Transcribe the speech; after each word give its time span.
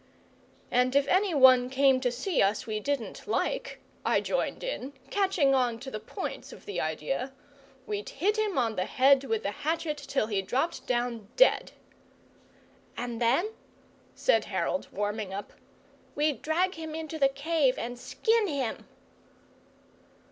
"And 0.71 0.95
if 0.95 1.07
anyone 1.07 1.69
came 1.69 2.01
to 2.01 2.11
see 2.11 2.41
us 2.41 2.65
we 2.65 2.79
didn't 2.79 3.27
like," 3.27 3.79
I 4.03 4.19
joined 4.19 4.63
in, 4.63 4.93
catching 5.11 5.53
on 5.53 5.77
to 5.77 5.91
the 5.91 5.99
points 5.99 6.51
of 6.51 6.65
the 6.65 6.81
idea, 6.81 7.31
"we'd 7.85 8.09
hit 8.09 8.35
him 8.35 8.57
on 8.57 8.75
the 8.75 8.85
head 8.85 9.23
with 9.25 9.43
the 9.43 9.51
hatchet 9.51 9.97
till 9.97 10.25
he 10.25 10.41
dropped 10.41 10.87
down 10.87 11.27
dead." 11.35 11.73
"And 12.97 13.21
then," 13.21 13.51
said 14.15 14.45
Harold, 14.45 14.87
warming 14.91 15.35
up, 15.35 15.53
"we'd 16.15 16.41
drag 16.41 16.73
him 16.73 16.95
into 16.95 17.19
the 17.19 17.29
cave 17.29 17.77
and 17.77 17.99
SKIN 17.99 18.47
HIM!" 18.47 18.87